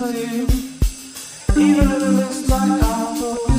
keep 0.00 0.02
my 0.02 0.12
gaze 0.12 0.74
on 2.50 3.48
you. 3.48 3.53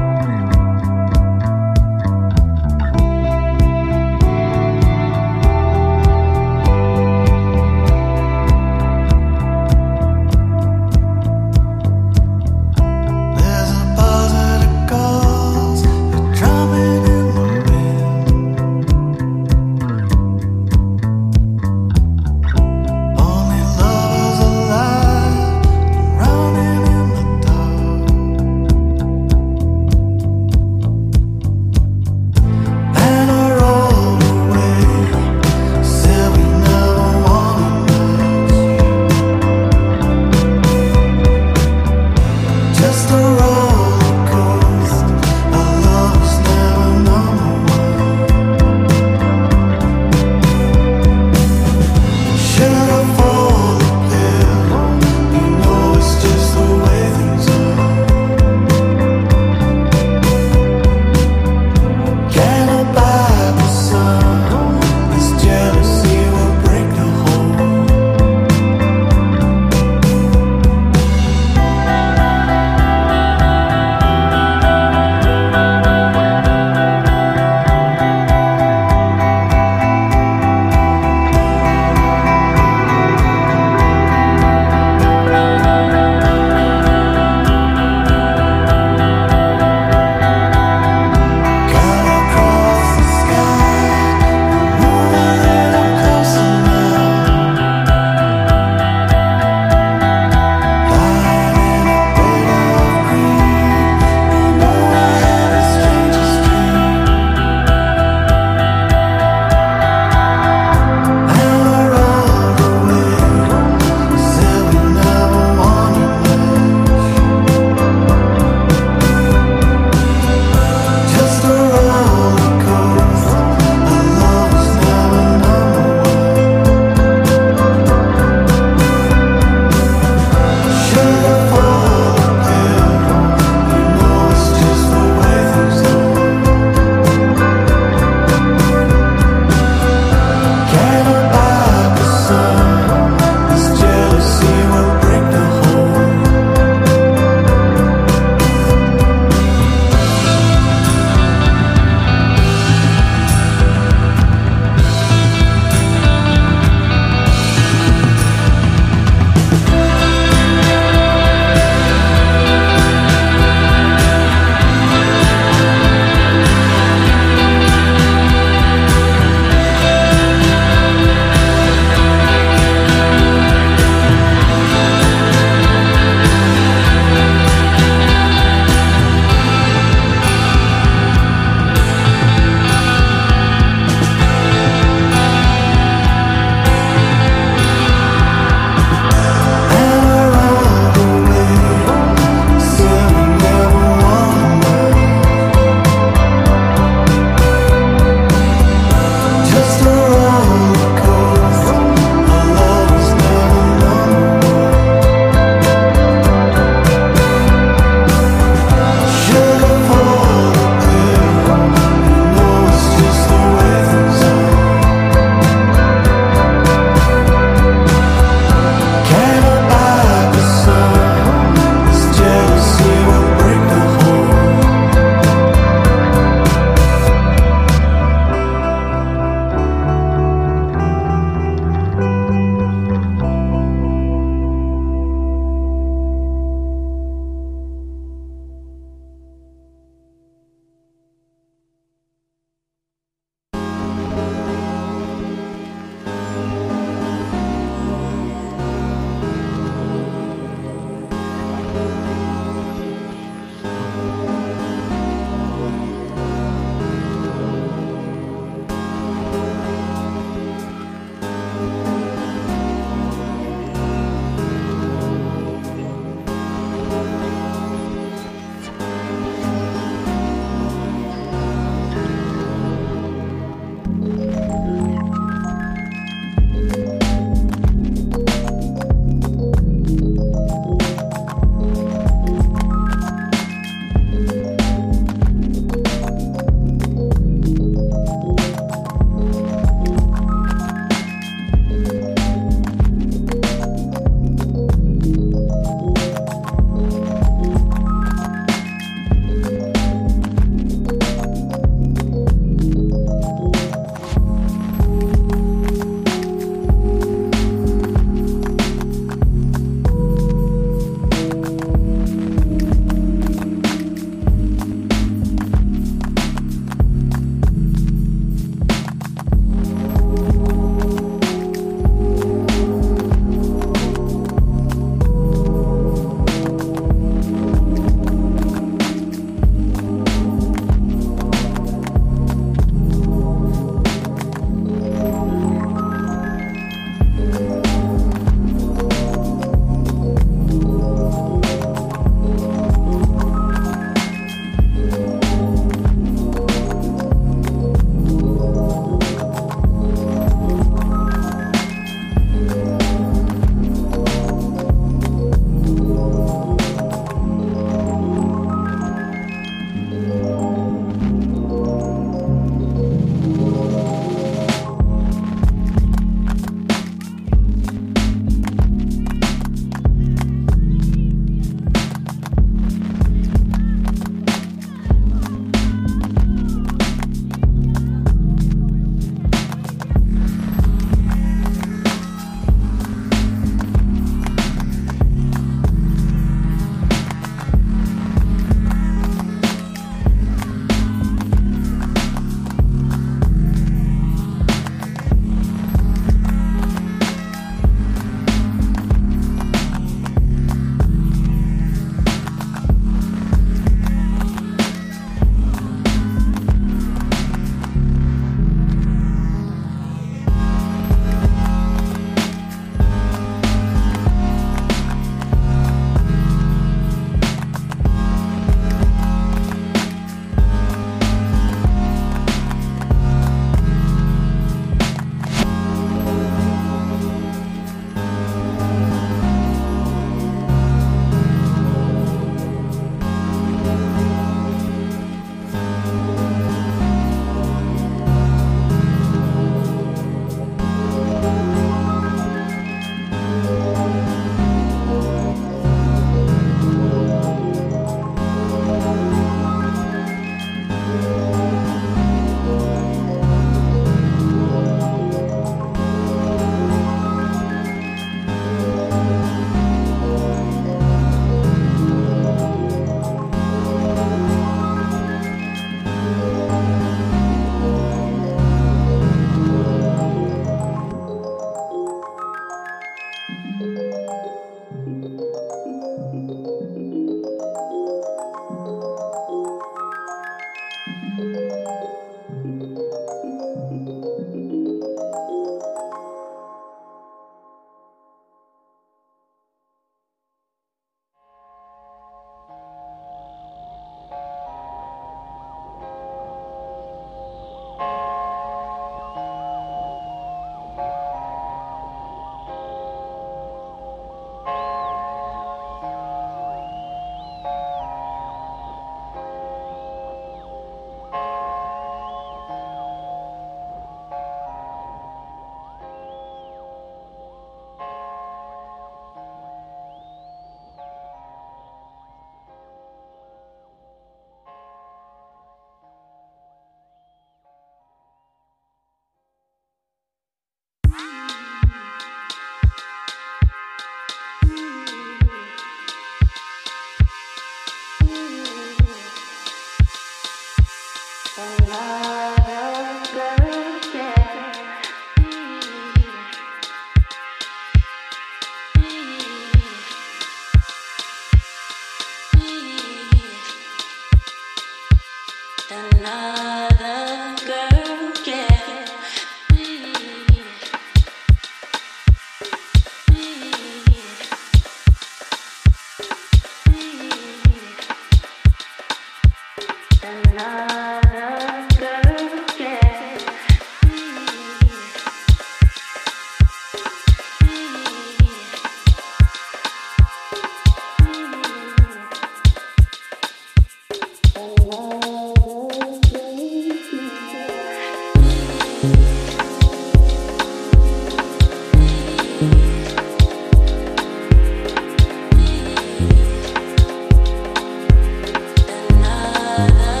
love. 599.67 600.00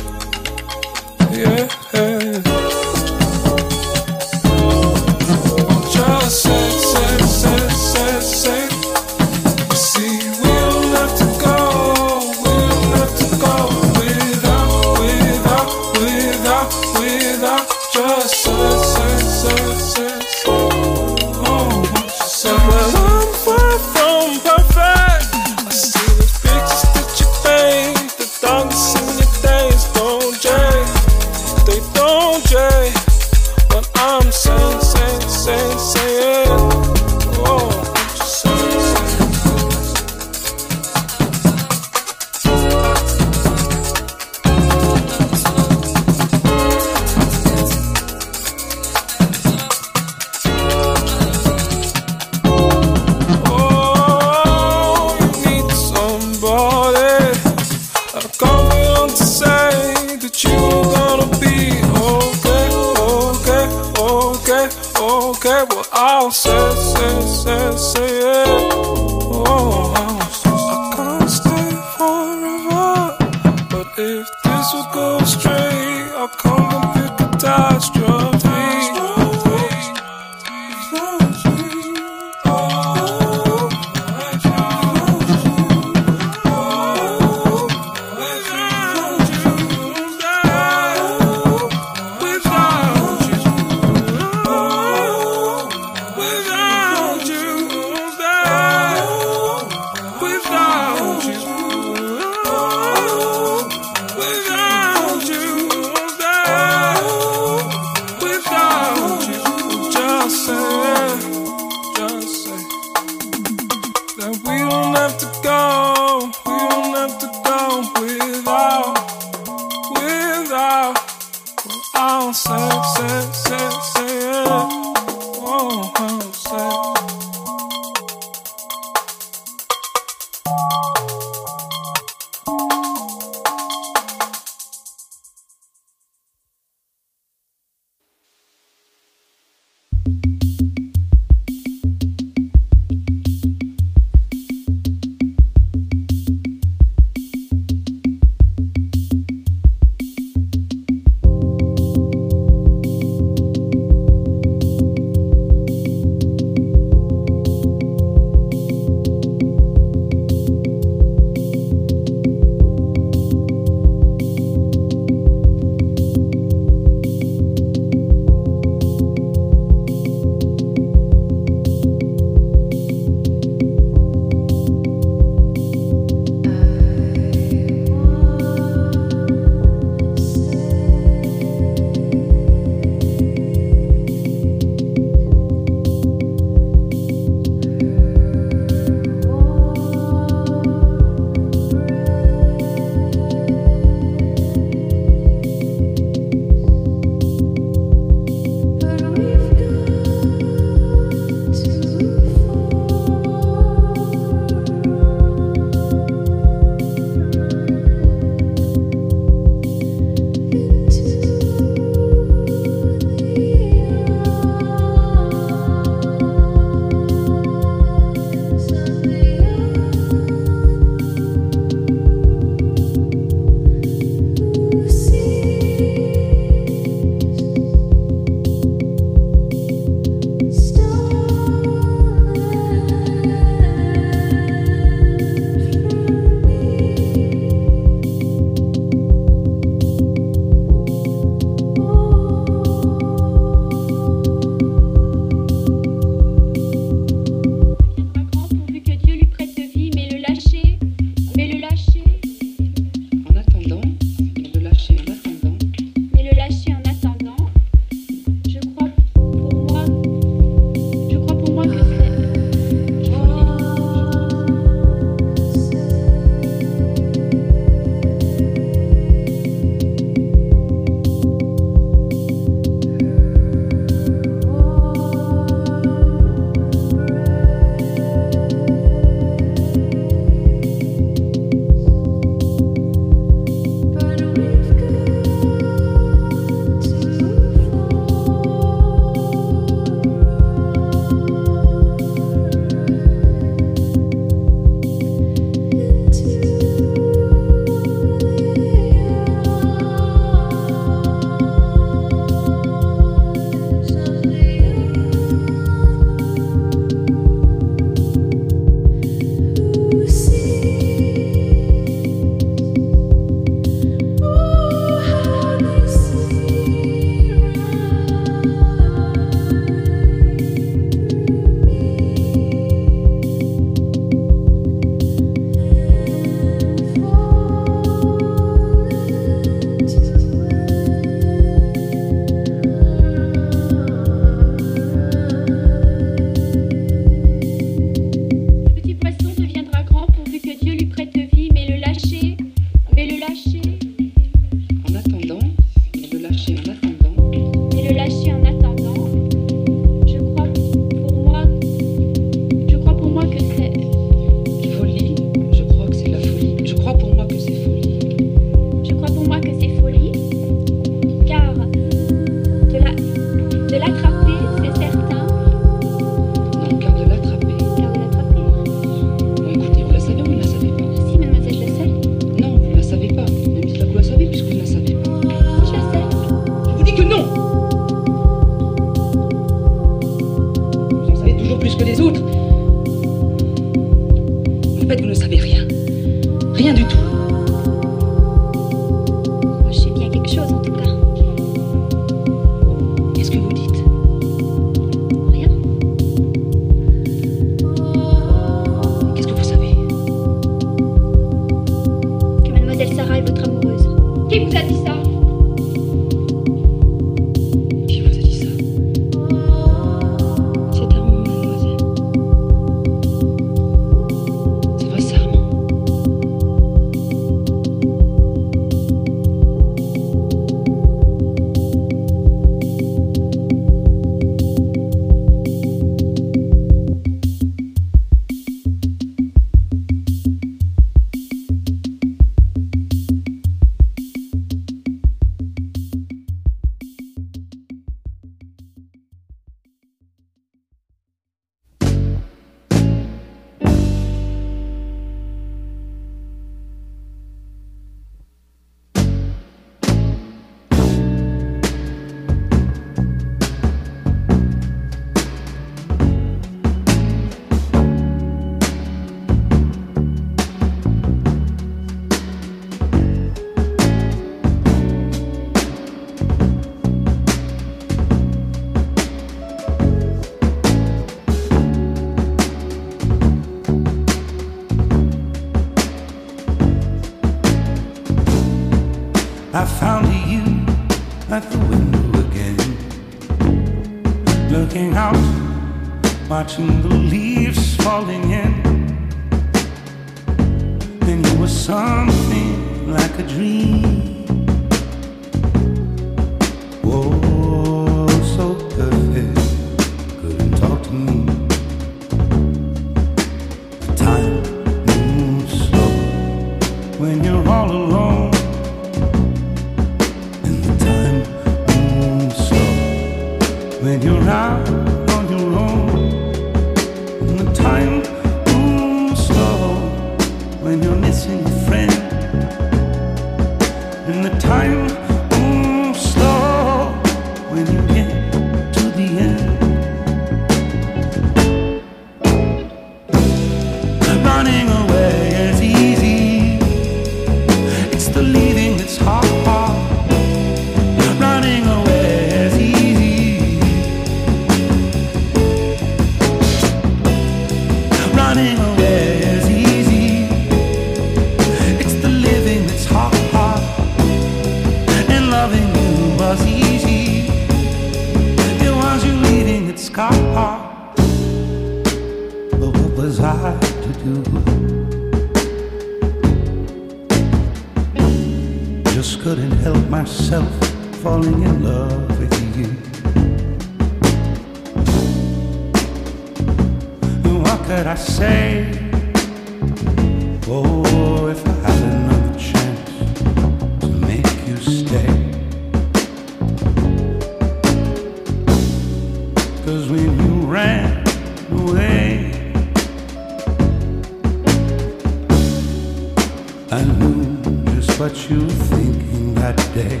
day. 599.78 600.00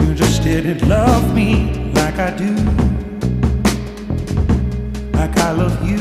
You 0.00 0.14
just 0.14 0.42
didn't 0.42 0.88
love 0.88 1.34
me 1.34 1.92
like 2.00 2.18
I 2.18 2.30
do, 2.44 2.52
like 5.12 5.36
I 5.36 5.50
love 5.52 5.76
you. 5.90 6.00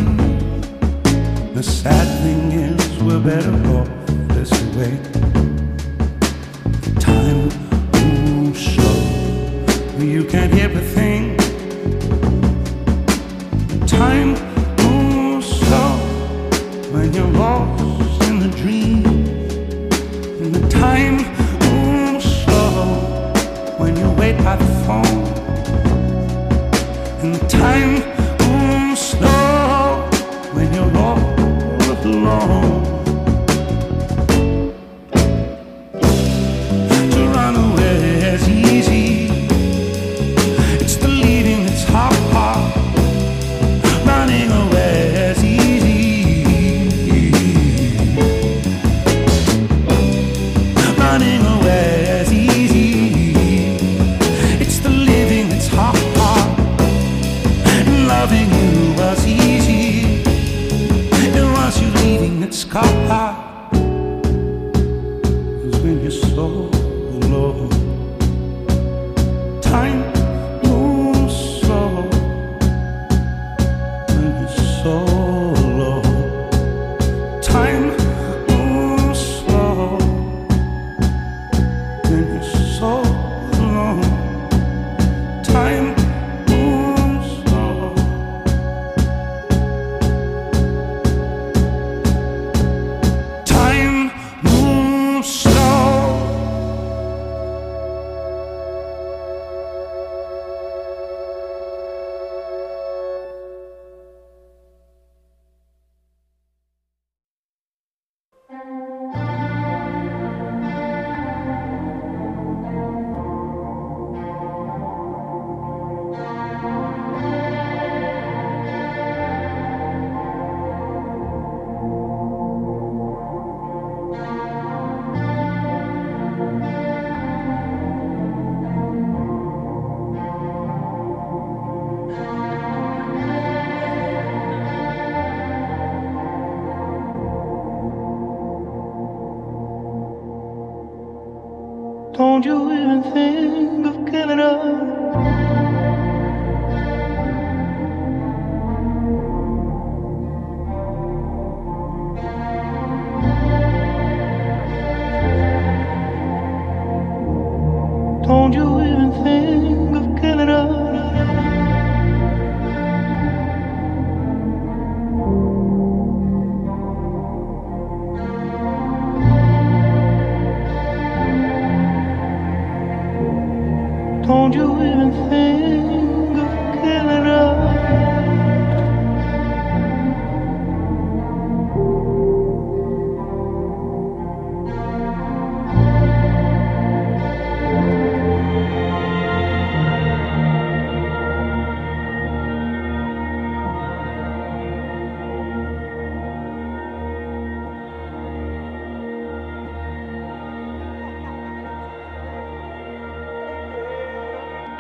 The 1.54 1.64
sad 1.64 2.08
thing 2.24 2.52
is, 2.68 3.04
we're 3.04 3.20
better 3.20 3.56
off 3.78 3.90
this 4.36 4.52
way. 4.78 4.94
Time 7.00 7.50
will 7.92 8.54
show 8.54 8.98
you 10.00 10.24
can't 10.24 10.54
hear 10.54 10.70
a 10.70 10.82
thing. 10.96 11.41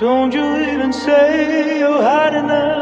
Don't 0.01 0.33
you 0.33 0.57
even 0.57 0.91
say 0.91 1.77
you're 1.77 2.01
hiding 2.01 2.47
now. 2.47 2.80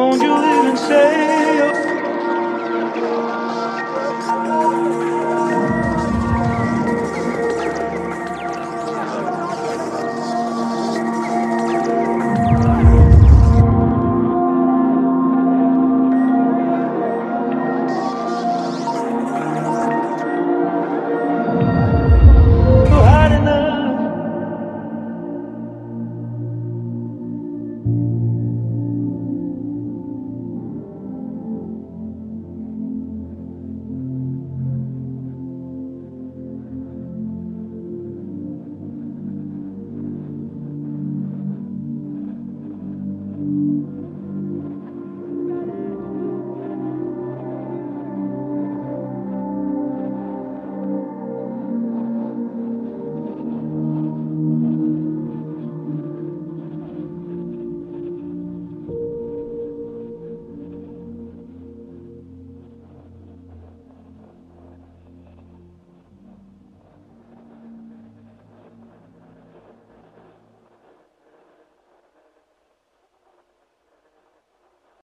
Don't 0.00 0.22
you 0.22 0.34
live 0.34 0.78
say 0.78 1.39